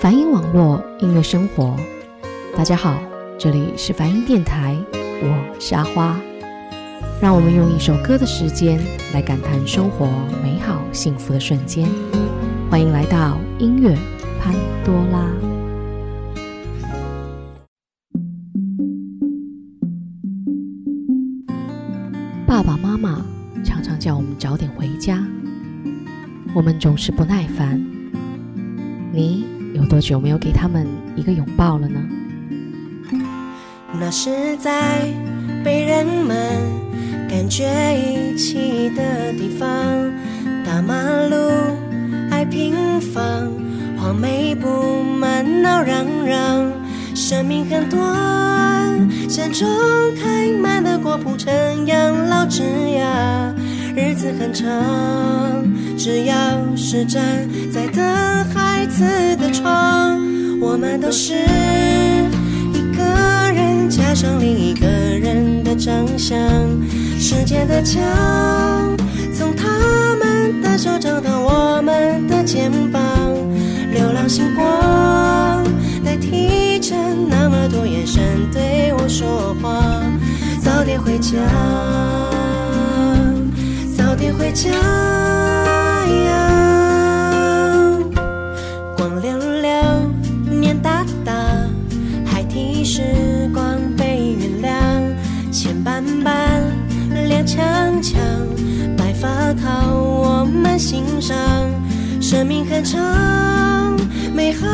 [0.00, 1.76] 梵音网络音乐生活，
[2.56, 2.98] 大家好，
[3.38, 6.18] 这里是梵音电台，我是阿花。
[7.22, 8.80] 让我们用一首歌的时间
[9.12, 10.06] 来感叹生活
[10.42, 11.88] 美好幸福的瞬间。
[12.68, 13.96] 欢迎来到音乐
[14.40, 14.52] 潘
[14.84, 15.30] 多拉。
[22.46, 23.24] 爸爸妈妈
[23.64, 25.24] 常常叫我们早点回家，
[26.54, 27.78] 我们总是不耐烦。
[29.12, 29.44] 你？
[29.74, 30.86] 有多久没有给他们
[31.16, 32.00] 一个拥抱了呢？
[33.98, 35.00] 那是在
[35.64, 36.36] 被人们
[37.28, 37.64] 感觉
[37.96, 39.68] 遗弃的地方，
[40.64, 40.94] 大马
[41.28, 41.36] 路
[42.30, 43.50] 爱平房，
[43.96, 46.72] 黄梅布满闹嚷嚷，
[47.16, 47.98] 生命很短，
[49.28, 49.68] 山中
[50.22, 51.52] 开满的果铺成
[51.84, 53.52] 养老枝桠，
[53.96, 55.73] 日子很长。
[56.04, 56.36] 只要
[56.76, 58.04] 是站在等
[58.52, 59.02] 孩子
[59.36, 60.20] 的窗，
[60.60, 61.32] 我们都是
[62.74, 63.02] 一个
[63.54, 66.38] 人加上另一个人的长相。
[67.18, 68.02] 时间的墙，
[69.34, 73.00] 从他们的手掌到我们的肩膀，
[73.90, 75.64] 流浪星光
[76.04, 76.94] 代替着
[77.30, 80.02] 那么多眼神对我说话。
[80.60, 81.38] 早点回家，
[83.96, 84.68] 早点回家。
[88.96, 89.70] 光溜溜，
[90.50, 91.32] 年大大，
[92.24, 93.02] 孩提时
[93.52, 96.62] 光被原谅，钱斑斑，
[97.28, 97.62] 脸强
[98.02, 98.20] 强，
[98.96, 101.36] 白发靠我们欣赏。
[102.20, 103.00] 生命很长，
[104.34, 104.66] 美好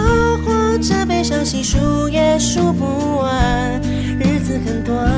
[0.45, 3.81] 或者悲伤，细数也数不完。
[4.19, 5.11] 日子很短，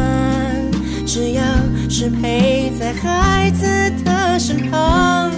[1.07, 1.43] 只要
[1.91, 3.67] 是陪在孩子
[4.05, 5.31] 的身旁。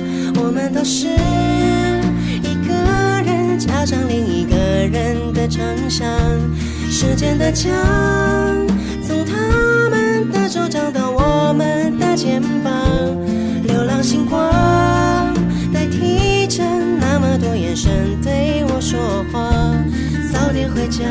[0.54, 2.72] 我们都是一个
[3.26, 6.08] 人加上另一个人的长相，
[6.88, 7.72] 时间的墙，
[9.04, 12.72] 从他们的手掌到我们的肩膀，
[13.64, 15.34] 流浪星光
[15.72, 16.62] 代替着
[17.00, 17.90] 那么多眼神
[18.22, 19.50] 对我说话，
[20.32, 21.02] 早点回家，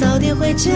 [0.00, 0.70] 早点回家。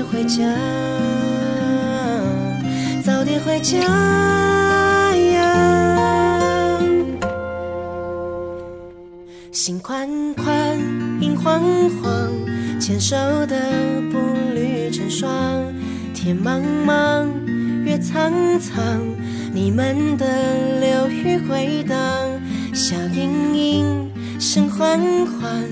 [0.00, 0.44] 点回家，
[3.04, 3.76] 早点回家
[5.14, 6.80] 呀。
[9.52, 10.78] 心宽宽，
[11.20, 11.62] 影晃
[12.02, 12.30] 晃，
[12.80, 13.14] 牵手
[13.46, 13.60] 的
[14.10, 14.18] 步
[14.54, 15.30] 履成双。
[16.14, 17.28] 天茫茫，
[17.84, 18.82] 月苍苍，
[19.52, 20.26] 你们的
[20.80, 21.98] 流语回荡。
[22.72, 25.62] 笑盈盈，声缓缓，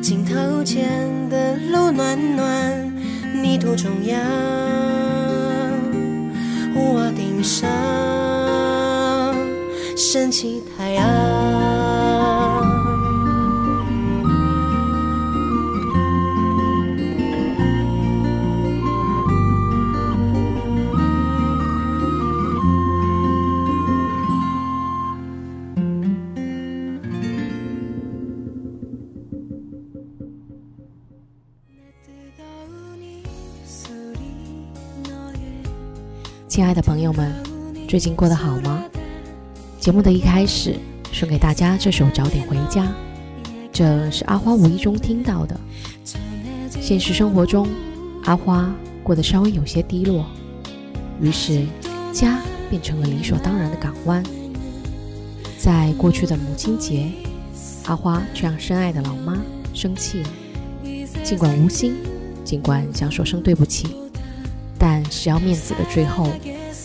[0.00, 0.88] 镜头前
[1.28, 2.83] 的路暖暖。
[3.44, 4.18] 泥土中央，
[6.74, 7.68] 屋瓦顶上，
[9.94, 11.43] 升起太阳。
[36.54, 37.34] 亲爱的朋友们，
[37.88, 38.84] 最近过得好吗？
[39.80, 40.78] 节目的一开始，
[41.12, 42.84] 送给大家这首《早点回家》，
[43.72, 45.58] 这是阿花无意中听到的。
[46.80, 47.66] 现实生活中，
[48.22, 48.72] 阿花
[49.02, 50.24] 过得稍微有些低落，
[51.20, 51.66] 于是
[52.12, 52.38] 家
[52.70, 54.22] 变成了理所当然的港湾。
[55.58, 57.10] 在过去的母亲节，
[57.86, 59.36] 阿花却让深爱的老妈
[59.72, 60.28] 生气了，
[61.24, 61.96] 尽管无心，
[62.44, 64.03] 尽管想说声对不起。
[65.14, 66.28] 但是要面子的最后，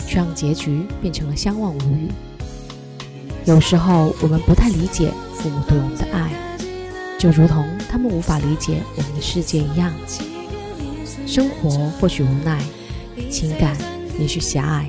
[0.06, 2.12] 却让结局变成了相忘无语。
[3.46, 6.30] 有时候我们不太理解父母对我们的爱，
[7.18, 9.92] 就如同他们无法理解我们的世界一样。
[11.26, 12.62] 生活或许无奈，
[13.32, 13.76] 情感
[14.20, 14.88] 也许狭隘，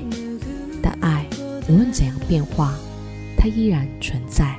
[0.79, 1.25] 但爱
[1.67, 2.75] 无论怎样变化，
[3.35, 4.55] 它依然存在。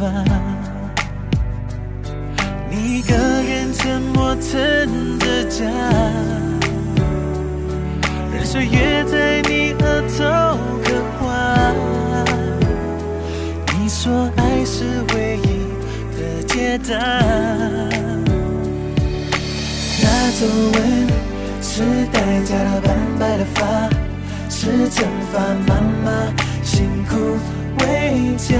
[0.00, 0.32] 办法。
[2.70, 5.66] 一个人沉默撑着家，
[8.32, 10.88] 任岁月在你额头刻
[11.18, 11.20] 画。
[13.74, 15.44] 你说爱是唯一
[16.16, 16.96] 的解答。
[20.02, 20.06] 那
[20.38, 20.76] 皱纹
[21.60, 23.90] 是代价的斑白的发，
[24.48, 25.74] 是惩罚妈
[26.04, 26.08] 妈
[26.62, 27.36] 辛苦
[27.80, 28.56] 为家。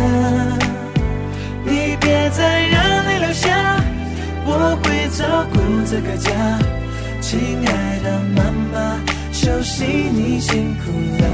[2.00, 3.76] 别再让泪流下。
[4.44, 6.30] 我会照顾这个家，
[7.20, 8.42] 亲爱的妈
[8.72, 8.98] 妈，
[9.32, 10.90] 休息你辛苦
[11.22, 11.24] 了。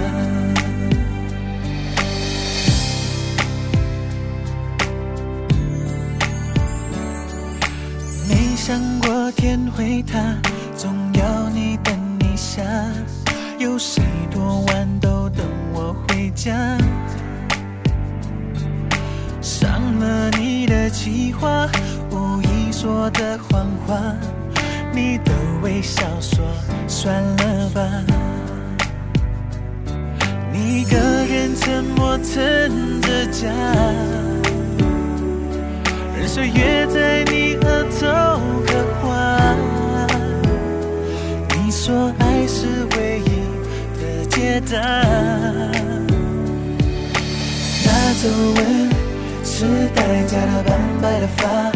[8.29, 10.19] 没想过天会塌，
[10.77, 12.63] 总要你等一下，
[13.59, 16.53] 有谁多晚都等我回家。
[19.41, 20.31] 伤了
[20.87, 21.69] 的计划。
[22.71, 23.97] 说的谎话，
[24.93, 26.45] 你的微笑说
[26.87, 27.81] 算了吧。
[30.53, 33.49] 你一个人沉默撑着家，
[36.17, 38.07] 任岁月在你额头
[38.67, 38.73] 刻
[39.03, 39.07] 画。
[41.57, 42.67] 你说爱是
[42.97, 43.31] 唯一
[43.99, 44.79] 的解答，
[47.85, 48.29] 那皱
[48.61, 48.96] 纹
[49.59, 49.65] 是
[49.95, 51.73] 代价的斑白的发。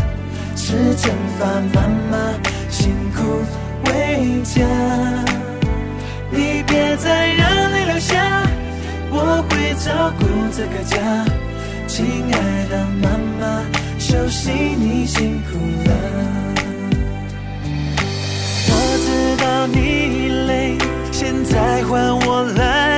[0.55, 1.81] 是惩罚妈
[2.11, 2.13] 妈
[2.69, 3.19] 辛苦
[3.87, 4.61] 为家，
[6.31, 8.13] 你别再让泪流下，
[9.11, 10.23] 我会照顾
[10.53, 10.95] 这个家，
[11.89, 12.37] 亲爱
[12.71, 12.73] 的
[13.03, 13.09] 妈
[13.41, 13.43] 妈，
[13.99, 15.57] 休息你辛苦
[15.89, 15.91] 了。
[18.69, 18.73] 我
[19.07, 19.09] 知
[19.43, 20.77] 道你累，
[21.11, 22.90] 现在换我来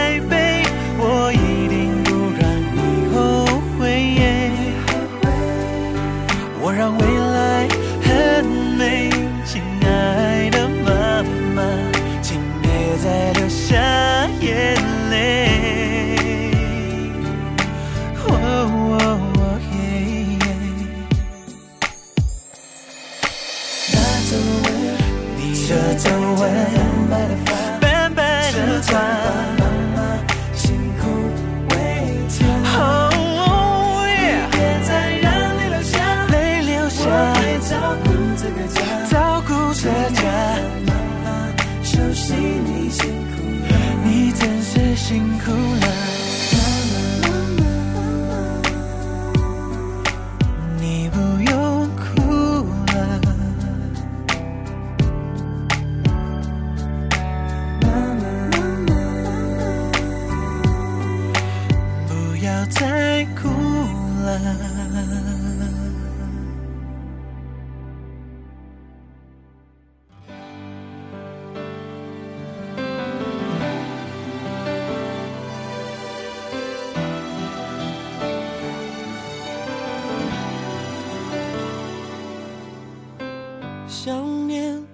[45.12, 46.11] 辛苦了。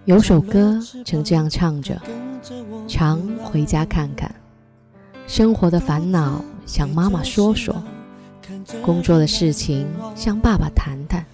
[0.04, 2.00] 有首歌曾这样唱着：
[2.88, 4.34] 常回家看看，
[5.26, 7.74] 生活的烦恼向妈妈说说，
[8.82, 11.24] 工作的事情向爸爸谈谈。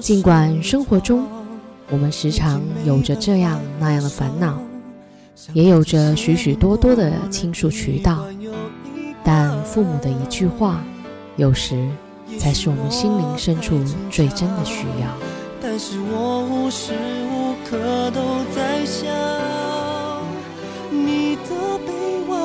[0.00, 1.26] 尽管生活中
[1.90, 4.58] 我们时常有着这样那样的烦恼，
[5.52, 8.24] 也有着许许多多的倾诉渠道，
[9.22, 10.82] 但父母的一句话，
[11.36, 11.88] 有时
[12.38, 13.78] 才是我们心灵深处
[14.10, 15.33] 最真的需要。
[15.76, 16.92] 但是我无时
[17.32, 19.10] 无刻都在想
[20.88, 21.50] 你的
[21.84, 21.90] 臂
[22.30, 22.38] 弯，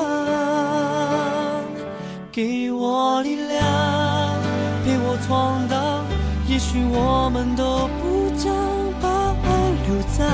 [2.32, 3.62] 给我力量，
[4.84, 6.04] 陪我闯荡。
[6.48, 8.52] 也许我们都不将
[9.00, 9.48] 把爱
[9.86, 10.26] 留在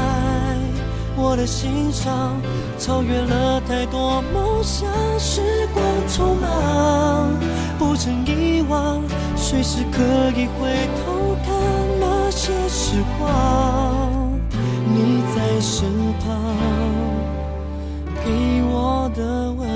[1.19, 2.41] 我的心上，
[2.79, 4.89] 超越了太多梦想。
[5.19, 7.29] 时光匆忙，
[7.79, 9.03] 不曾遗忘，
[9.37, 10.01] 随时可
[10.31, 11.16] 以回头。
[12.47, 14.39] 些时光，
[14.95, 16.31] 你在身旁，
[18.25, 19.69] 给我的温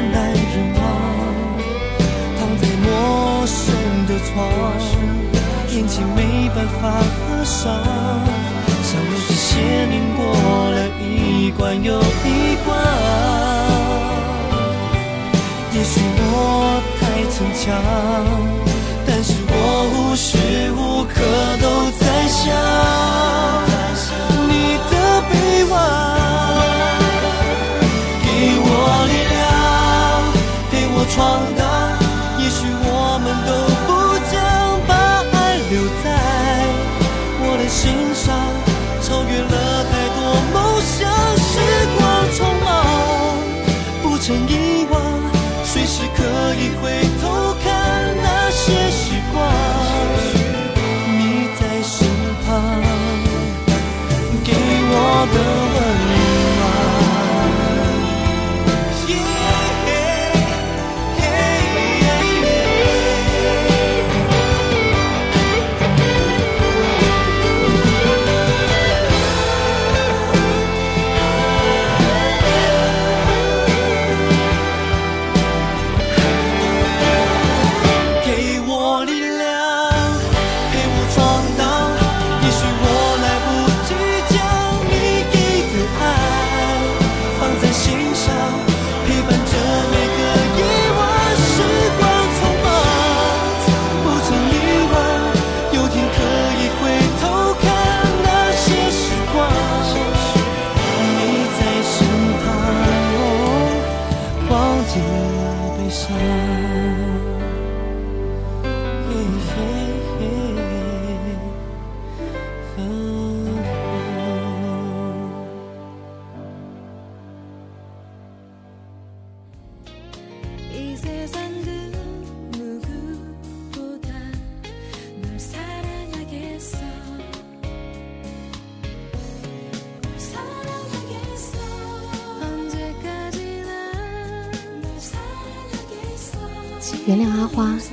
[0.00, 0.80] 男人来人往，
[2.38, 2.88] 躺在陌
[3.46, 3.60] 生
[4.06, 4.34] 的床，
[5.68, 6.18] 眼睛没
[6.54, 7.60] 办法合上，
[8.82, 8.90] 像
[9.28, 10.18] 这些年过
[10.70, 12.68] 了一关又一关。
[15.72, 16.00] 也许
[16.32, 17.66] 我太逞强，
[19.06, 19.54] 但是我
[19.92, 20.28] 无时
[20.72, 21.14] 无刻
[21.60, 22.40] 都在想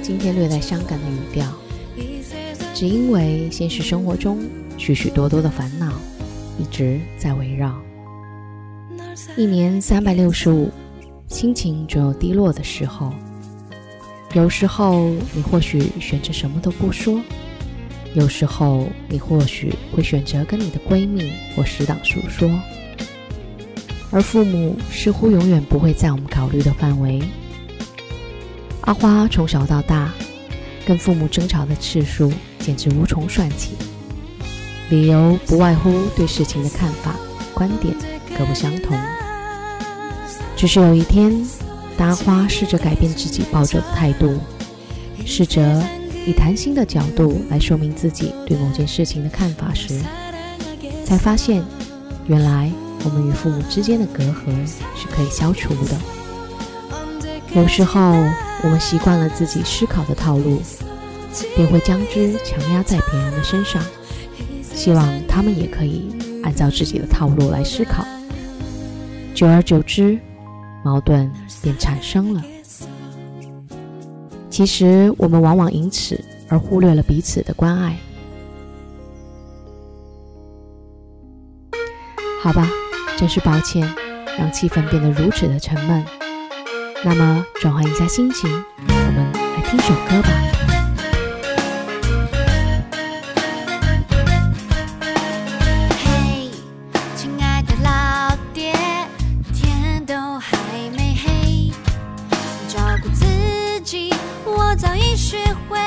[0.07, 1.45] 今天略带伤感的语调。
[2.73, 4.39] 只因为现实生活中
[4.77, 5.91] 许许多多的烦恼
[6.57, 7.77] 一直在围绕。
[9.35, 10.71] 一年三百六十五
[11.27, 13.11] 心情总有低落的时候。
[14.31, 17.19] 有时候你或许选择什么都不说。
[18.13, 22.49] 有时候你或许会选择跟你的闺蜜或死党诉说。
[24.09, 27.21] 而父母似乎永远不会在我们考虑的范围
[28.87, 30.13] 阿花从小到大，
[30.85, 33.71] 跟父母争吵的次数简直无从算起，
[34.89, 37.13] 理由不外乎对事情的看法、
[37.53, 37.93] 观点
[38.37, 38.97] 各不相同。
[40.55, 41.37] 只是有一天，
[41.97, 44.39] 当阿花试着改变自己抱着的态度，
[45.25, 45.83] 试着
[46.25, 49.99] 以谈心的角度来说明自己对某件事情的看法时，
[51.03, 51.61] 才发现，
[52.27, 52.71] 原来
[53.03, 54.65] 我们与父母之间的隔阂
[54.95, 55.91] 是可以消除的。
[57.53, 58.23] 有时候，
[58.63, 60.61] 我们习惯了自己思考的套路，
[61.55, 63.83] 便会将之强压在别人的身上，
[64.61, 66.09] 希望他们也可以
[66.43, 68.05] 按照自己的套路来思考。
[69.33, 70.19] 久而久之，
[70.83, 72.43] 矛盾便产生了。
[74.49, 77.95] 其实，我们往往因此而忽略了彼此的关爱。
[82.41, 82.67] 好吧，
[83.15, 83.87] 真是抱歉，
[84.37, 86.03] 让气氛变得如此的沉闷。
[87.09, 88.51] 那么，转换一下心情，
[88.85, 90.29] 我们来听首歌吧。
[96.03, 96.51] 嘿，
[97.15, 98.73] 亲爱的老爹，
[99.53, 100.57] 天都还
[100.97, 101.71] 没黑，
[102.67, 103.25] 照顾自
[103.85, 105.37] 己我早已学
[105.69, 105.79] 会，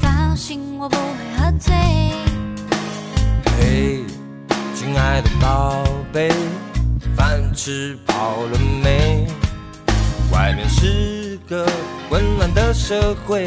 [0.00, 1.02] 放心我不会
[1.36, 1.74] 喝醉。
[3.58, 4.04] 嘿，
[4.76, 6.30] 亲爱的宝贝，
[7.16, 9.09] 饭吃饱了没？
[10.40, 11.66] 外面是个
[12.08, 13.44] 混乱的社会，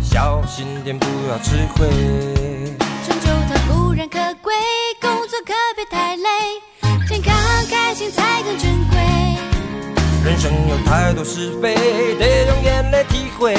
[0.00, 1.86] 小心点，不要吃亏。
[3.06, 4.54] 成就它固然可贵，
[4.98, 6.26] 工作可别太累，
[7.06, 7.36] 健康
[7.68, 8.96] 开心才更珍贵。
[10.24, 11.74] 人生有太多是非，
[12.18, 13.54] 得用眼泪体会。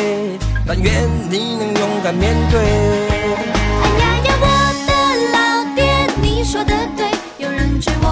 [0.66, 2.60] 但愿你能勇敢面对。
[2.60, 4.46] 哎呀呀，我
[4.88, 4.92] 的
[5.32, 5.86] 老爹，
[6.24, 8.08] 你说的对，有人追我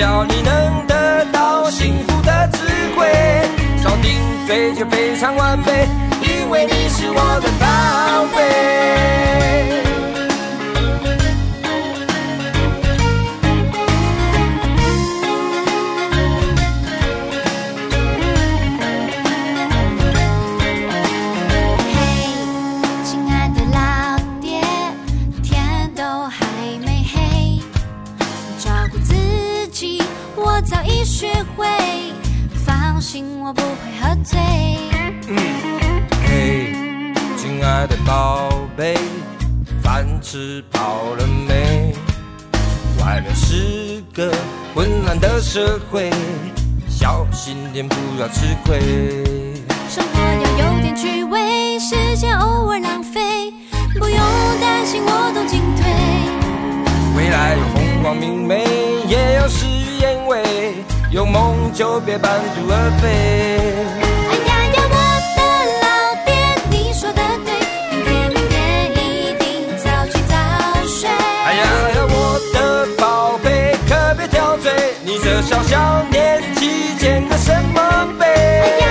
[0.00, 2.58] 要你能得到幸福的智
[2.96, 3.06] 慧，
[3.82, 5.86] 少顶嘴就非常完美，
[6.22, 7.66] 因为你是我的宝
[8.34, 9.89] 贝。
[33.50, 33.68] 我不会
[34.00, 34.38] 喝醉。
[36.24, 36.72] 嘿，
[37.36, 38.96] 亲爱的宝贝，
[39.82, 41.92] 饭吃饱了没？
[43.00, 44.32] 外面是个
[44.72, 46.12] 混乱的社会，
[46.88, 48.78] 小心点不要吃亏。
[49.88, 53.52] 生活要有点趣味，时间偶尔浪费，
[53.98, 54.16] 不用
[54.60, 55.90] 担心我懂进退。
[57.16, 58.64] 未来有风光明媚，
[59.08, 59.69] 也有事与愿违，
[61.10, 63.08] 有梦就别半途而废。
[64.30, 64.94] 哎呀呀，我
[65.34, 65.40] 的
[65.82, 65.84] 老
[66.24, 66.30] 爹，
[66.70, 67.50] 你说的对，
[68.04, 68.54] 明天明天
[69.02, 69.44] 一定
[69.76, 70.32] 早起早
[70.86, 71.10] 睡。
[71.10, 74.70] 哎呀呀，我的宝贝，可别挑嘴，
[75.04, 77.82] 你这小小年纪捡个什么
[78.16, 78.26] 肥？
[78.26, 78.86] 哎呀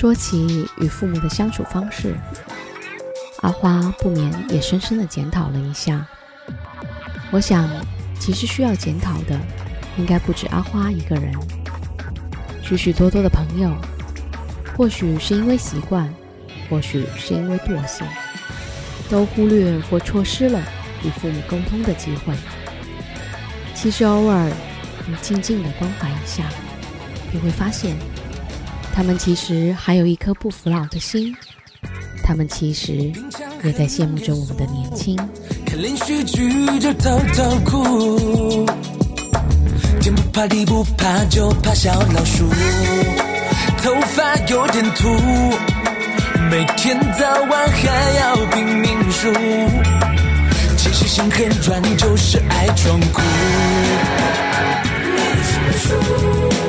[0.00, 2.16] 说起与父母的相处方式，
[3.42, 6.06] 阿花不免也深深的检讨了一下。
[7.30, 7.68] 我想，
[8.18, 9.38] 其实需要检讨的，
[9.98, 11.30] 应该不止阿花一个人。
[12.62, 13.76] 许许多多的朋友，
[14.74, 16.10] 或许是因为习惯，
[16.70, 18.06] 或许是因为惰性，
[19.10, 20.62] 都忽略或错失了
[21.04, 22.34] 与父母沟通的机会。
[23.74, 24.50] 其实偶尔，
[25.06, 26.44] 你静静的关怀一下，
[27.30, 27.94] 你会发现。
[29.00, 31.34] 他们其实还有一颗不服老的心，
[32.22, 33.10] 他们其实
[33.64, 35.16] 也在羡慕着我们的年轻。
[35.64, 38.66] 看连续剧就偷偷哭，
[40.02, 42.46] 天不怕地不怕，就怕小老鼠。
[43.82, 45.08] 头发有点秃，
[46.50, 49.32] 每天早晚还要拼命数。
[50.76, 53.22] 其实心很软，就是爱装酷。
[55.82, 56.59] 衣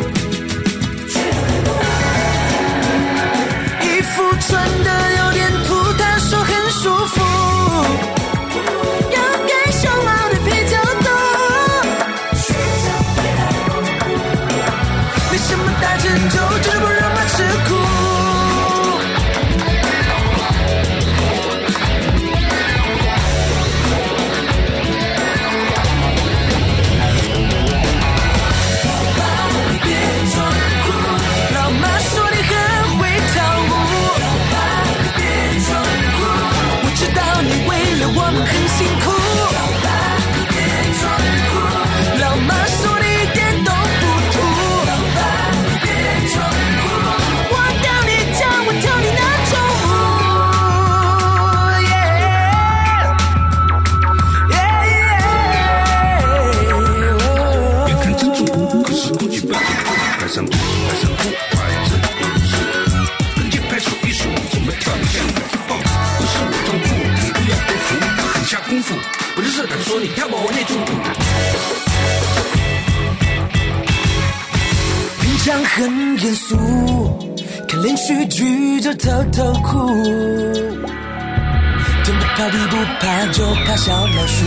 [83.00, 84.46] 怕，就怕小老鼠。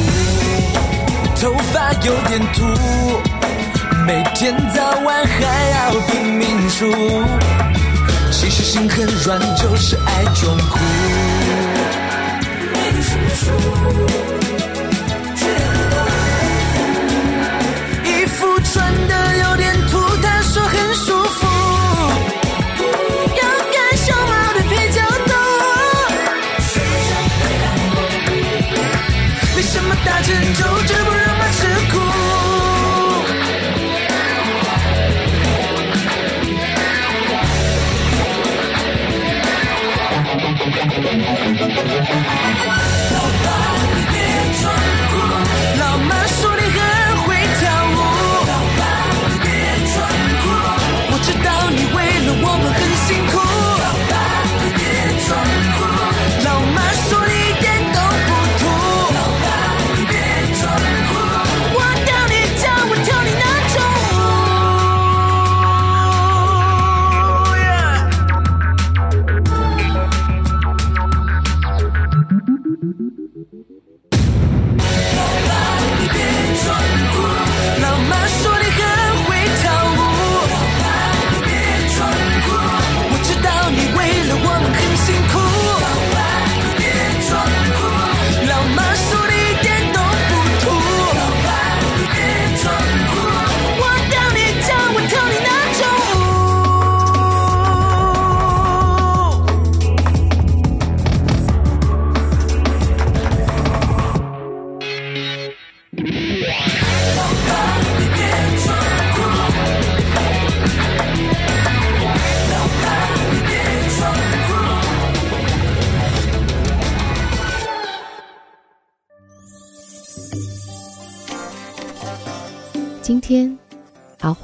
[1.41, 2.63] 头发有点秃，
[4.07, 6.91] 每天早晚还要拼命数。
[8.31, 10.79] 其实心很软，就是爱装酷。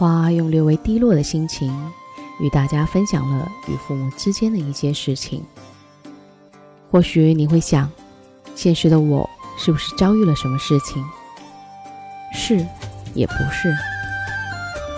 [0.00, 1.70] 花用略微低落的心情，
[2.40, 5.44] 与大家分享了与父母之间的一些事情。
[6.90, 7.86] 或许你会想，
[8.54, 11.04] 现实的我是不是遭遇了什么事情？
[12.32, 12.66] 是，
[13.12, 13.70] 也不是。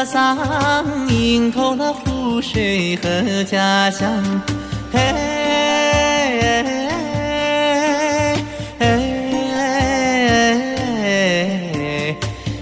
[0.09, 0.37] 桑，
[1.09, 4.09] 映透了湖水和家乡。
[4.89, 4.99] 嘿，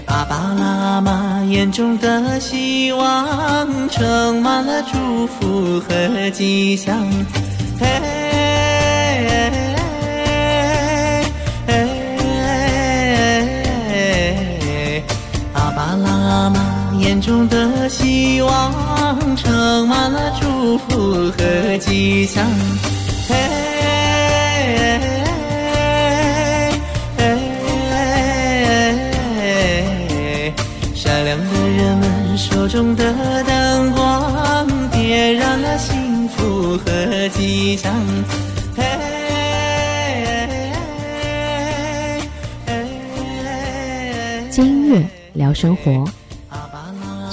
[0.06, 7.08] 阿爸喇嘛眼中的希望，盛满了祝福和吉祥。
[7.78, 7.86] 嘿，
[17.26, 22.48] 中的希望盛满了祝福和吉祥，
[23.28, 23.34] 嘿
[27.18, 27.34] 嘿，
[30.94, 33.12] 善良的人们手中的
[33.42, 37.92] 灯光点燃了幸福和吉祥。
[38.76, 38.84] 嘿。
[42.66, 42.86] 嘿。
[44.48, 46.08] 今夜聊生活。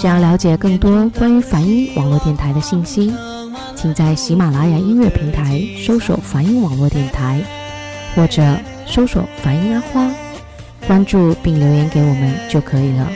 [0.04, 3.14] 想要了解更多关于梵音网络电台的信息，
[3.74, 7.40] 请在喜马拉雅音乐平台搜索“梵音网络电台”，
[8.14, 8.44] 或者
[8.86, 10.12] 搜索“梵音阿花”，
[10.86, 13.08] 关注并留言给我们就可以了。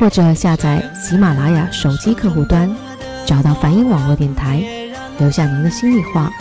[0.00, 2.74] 或者下载喜马拉雅手机客户端，
[3.26, 4.64] 找到梵音网络电台，
[5.18, 6.32] 留下您的心里话，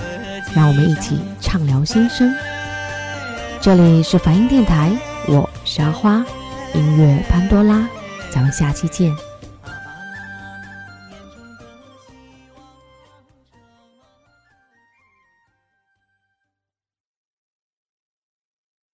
[0.56, 2.34] 让我们一起畅聊心声。
[3.60, 4.94] 这里是梵音电台，
[5.28, 6.24] 我是阿花，
[6.74, 7.86] 音乐潘多拉，
[8.34, 9.14] 咱们下期见。